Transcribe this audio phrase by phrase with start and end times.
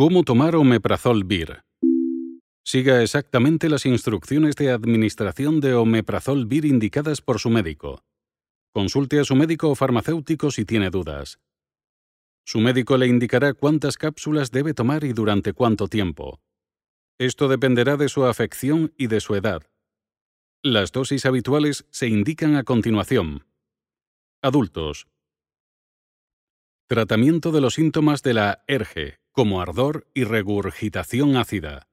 [0.00, 1.64] ¿Cómo tomar omeprazol BIR?
[2.64, 8.04] Siga exactamente las instrucciones de administración de omeprazol BIR indicadas por su médico.
[8.72, 11.40] Consulte a su médico o farmacéutico si tiene dudas.
[12.46, 16.40] Su médico le indicará cuántas cápsulas debe tomar y durante cuánto tiempo.
[17.18, 19.64] Esto dependerá de su afección y de su edad.
[20.62, 23.48] Las dosis habituales se indican a continuación.
[24.42, 25.08] Adultos.
[26.86, 31.86] Tratamiento de los síntomas de la ERGE, como ardor y regurgitación ácida.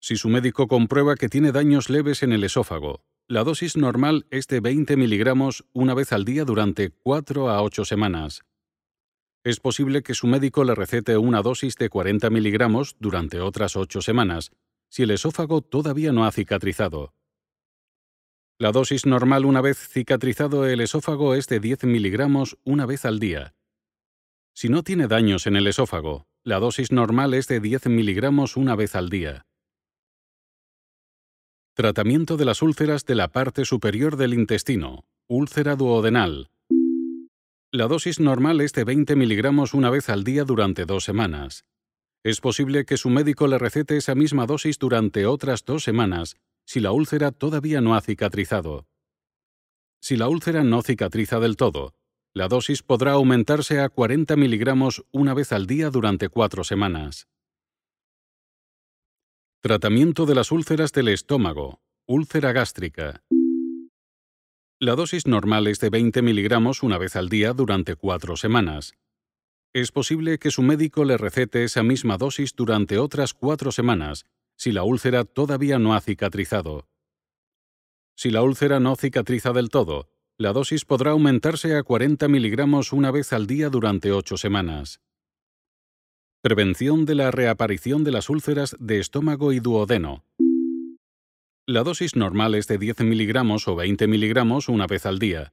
[0.00, 4.46] Si su médico comprueba que tiene daños leves en el esófago, la dosis normal es
[4.46, 8.46] de 20 miligramos una vez al día durante 4 a 8 semanas.
[9.44, 14.00] Es posible que su médico le recete una dosis de 40 miligramos durante otras 8
[14.00, 14.52] semanas,
[14.88, 17.12] si el esófago todavía no ha cicatrizado.
[18.58, 23.18] La dosis normal una vez cicatrizado el esófago es de 10 miligramos una vez al
[23.18, 23.54] día.
[24.60, 28.76] Si no tiene daños en el esófago, la dosis normal es de 10 miligramos una
[28.76, 29.46] vez al día.
[31.72, 36.50] Tratamiento de las úlceras de la parte superior del intestino, úlcera duodenal.
[37.72, 41.64] La dosis normal es de 20 miligramos una vez al día durante dos semanas.
[42.22, 46.80] Es posible que su médico le recete esa misma dosis durante otras dos semanas si
[46.80, 48.86] la úlcera todavía no ha cicatrizado.
[50.02, 51.94] Si la úlcera no cicatriza del todo,
[52.32, 57.28] la dosis podrá aumentarse a 40 miligramos una vez al día durante cuatro semanas.
[59.60, 63.24] Tratamiento de las úlceras del estómago, úlcera gástrica.
[64.78, 68.94] La dosis normal es de 20 miligramos una vez al día durante cuatro semanas.
[69.72, 74.24] Es posible que su médico le recete esa misma dosis durante otras cuatro semanas
[74.56, 76.86] si la úlcera todavía no ha cicatrizado.
[78.16, 80.10] Si la úlcera no cicatriza del todo,
[80.40, 85.02] la dosis podrá aumentarse a 40 miligramos una vez al día durante ocho semanas.
[86.40, 90.24] Prevención de la reaparición de las úlceras de estómago y duodeno.
[91.66, 95.52] La dosis normal es de 10 miligramos o 20 miligramos una vez al día.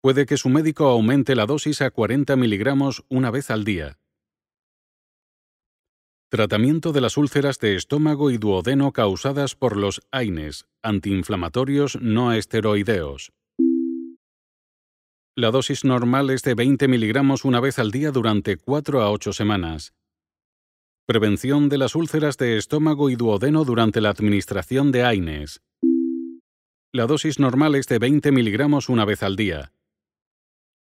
[0.00, 3.98] Puede que su médico aumente la dosis a 40 miligramos una vez al día.
[6.30, 13.32] Tratamiento de las úlceras de estómago y duodeno causadas por los AINES, antiinflamatorios no esteroideos.
[15.38, 19.32] La dosis normal es de 20 miligramos una vez al día durante 4 a 8
[19.32, 19.94] semanas.
[21.06, 25.62] Prevención de las úlceras de estómago y duodeno durante la administración de AINES.
[26.92, 29.72] La dosis normal es de 20 miligramos una vez al día.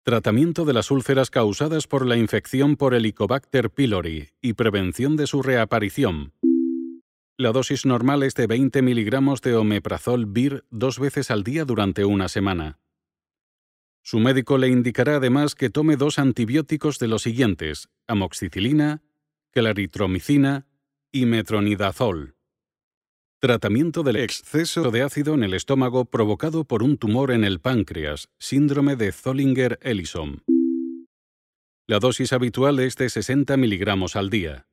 [0.01, 5.43] Tratamiento de las úlceras causadas por la infección por Helicobacter pylori y prevención de su
[5.43, 6.33] reaparición.
[7.37, 12.03] La dosis normal es de 20 miligramos de omeprazol BIR dos veces al día durante
[12.03, 12.79] una semana.
[14.09, 19.03] Su médico le indicará además que tome dos antibióticos de los siguientes, amoxicilina,
[19.51, 20.65] claritromicina
[21.11, 22.33] y metronidazol.
[23.37, 28.29] Tratamiento del exceso de ácido en el estómago provocado por un tumor en el páncreas,
[28.39, 30.41] síndrome de Zollinger-Ellison.
[31.85, 34.65] La dosis habitual es de 60 miligramos al día.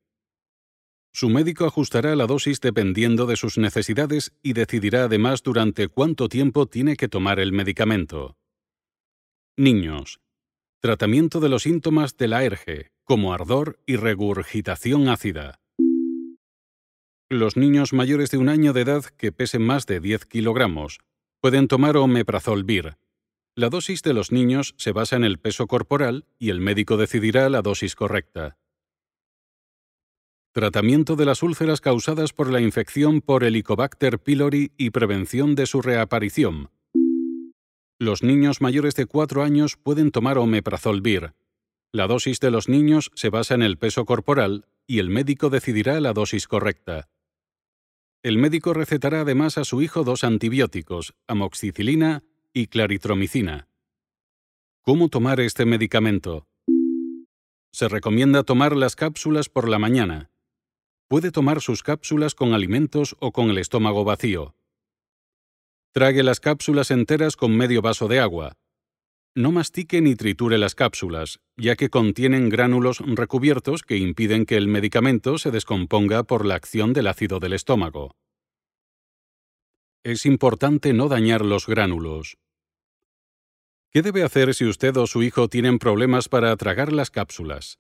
[1.13, 6.65] Su médico ajustará la dosis dependiendo de sus necesidades y decidirá además durante cuánto tiempo
[6.65, 8.39] tiene que tomar el medicamento.
[9.59, 10.21] Niños.
[10.83, 15.63] Tratamiento de los síntomas de la ERGE, como ardor y regurgitación ácida.
[17.31, 20.99] Los niños mayores de un año de edad que pesen más de 10 kilogramos
[21.41, 22.99] pueden tomar omeprazol BIR.
[23.55, 27.49] La dosis de los niños se basa en el peso corporal y el médico decidirá
[27.49, 28.59] la dosis correcta.
[30.53, 35.81] Tratamiento de las úlceras causadas por la infección por Helicobacter pylori y prevención de su
[35.81, 36.69] reaparición.
[37.99, 41.33] Los niños mayores de 4 años pueden tomar omeprazol BIR.
[41.93, 45.99] La dosis de los niños se basa en el peso corporal y el médico decidirá
[46.01, 47.09] la dosis correcta.
[48.23, 53.69] El médico recetará además a su hijo dos antibióticos, amoxicilina y claritromicina.
[54.83, 56.47] ¿Cómo tomar este medicamento?
[57.73, 60.31] Se recomienda tomar las cápsulas por la mañana.
[61.09, 64.56] Puede tomar sus cápsulas con alimentos o con el estómago vacío.
[65.97, 68.53] Trague las cápsulas enteras con medio vaso de agua.
[69.35, 74.69] No mastique ni triture las cápsulas, ya que contienen gránulos recubiertos que impiden que el
[74.69, 78.11] medicamento se descomponga por la acción del ácido del estómago.
[80.05, 82.37] Es importante no dañar los gránulos.
[83.91, 87.79] ¿Qué debe hacer si usted o su hijo tienen problemas para tragar las cápsulas?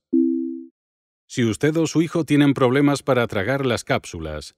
[1.29, 4.55] Si usted o su hijo tienen problemas para tragar las cápsulas,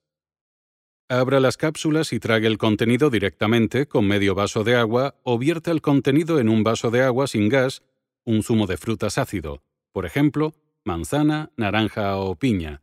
[1.11, 5.71] Abra las cápsulas y trague el contenido directamente con medio vaso de agua o vierta
[5.71, 7.83] el contenido en un vaso de agua sin gas,
[8.27, 9.63] un zumo de frutas ácido,
[9.93, 12.83] por ejemplo, manzana, naranja o piña,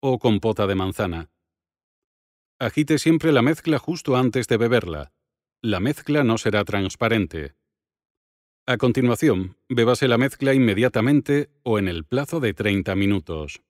[0.00, 1.30] o compota de manzana.
[2.58, 5.12] Agite siempre la mezcla justo antes de beberla.
[5.60, 7.52] La mezcla no será transparente.
[8.64, 13.60] A continuación, bébase la mezcla inmediatamente o en el plazo de 30 minutos.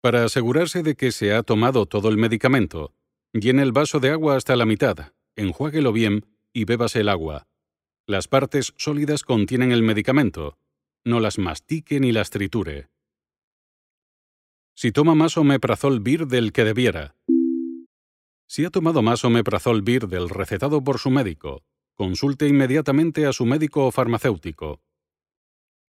[0.00, 2.94] Para asegurarse de que se ha tomado todo el medicamento,
[3.32, 7.46] llene el vaso de agua hasta la mitad, enjuáguelo bien y bébase el agua.
[8.06, 10.58] Las partes sólidas contienen el medicamento.
[11.04, 12.88] No las mastique ni las triture.
[14.76, 17.16] Si toma más omeprazol BIR del que debiera.
[18.46, 21.64] Si ha tomado más omeprazol BIR del recetado por su médico,
[21.94, 24.80] consulte inmediatamente a su médico o farmacéutico.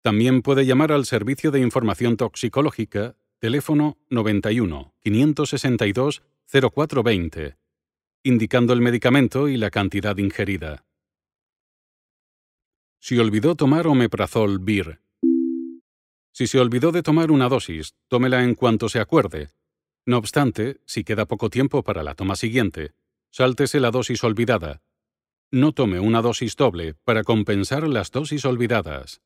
[0.03, 7.57] También puede llamar al Servicio de Información Toxicológica, teléfono 91 562 0420,
[8.23, 10.85] indicando el medicamento y la cantidad ingerida.
[13.01, 15.01] Si olvidó tomar omeprazol BIR.
[16.31, 19.49] Si se olvidó de tomar una dosis, tómela en cuanto se acuerde.
[20.05, 22.93] No obstante, si queda poco tiempo para la toma siguiente,
[23.29, 24.81] sáltese la dosis olvidada
[25.53, 29.21] no tome una dosis doble para compensar las dosis olvidadas.